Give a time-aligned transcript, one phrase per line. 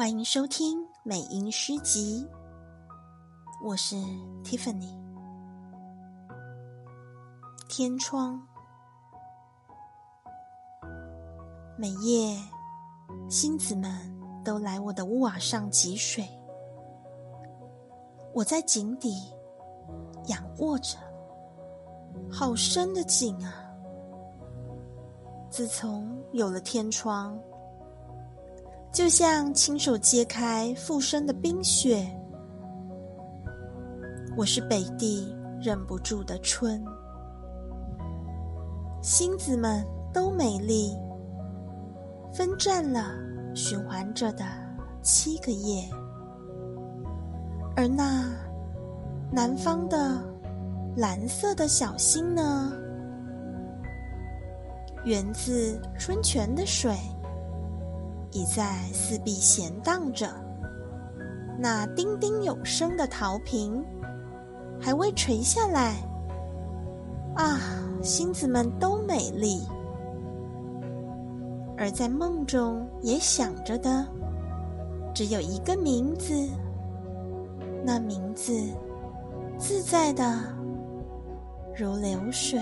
[0.00, 2.26] 欢迎收听美音诗集，
[3.62, 3.96] 我是
[4.42, 4.98] Tiffany。
[7.68, 8.40] 天窗，
[11.76, 12.34] 每夜
[13.28, 13.92] 星子们
[14.42, 16.26] 都来我的屋瓦上汲水，
[18.32, 19.30] 我在井底
[20.28, 20.96] 仰卧着，
[22.32, 23.70] 好深的井啊！
[25.50, 27.38] 自从有了天窗。
[28.92, 32.04] 就像亲手揭开附身的冰雪，
[34.36, 36.84] 我是北地忍不住的春。
[39.00, 40.92] 星子们都美丽，
[42.32, 43.12] 分占了
[43.54, 44.44] 循环着的
[45.02, 45.88] 七个夜，
[47.76, 48.28] 而那
[49.30, 50.20] 南方的
[50.96, 52.72] 蓝色的小星呢，
[55.04, 56.92] 源自春泉的水。
[58.32, 60.28] 已在四壁闲荡着，
[61.58, 63.84] 那叮叮有声的陶瓶
[64.80, 65.96] 还未垂下来。
[67.34, 67.58] 啊，
[68.02, 69.66] 星子们都美丽，
[71.76, 74.06] 而在梦中也想着的，
[75.14, 76.32] 只有一个名字，
[77.84, 78.52] 那名字
[79.58, 80.38] 自在的
[81.76, 82.60] 如流水。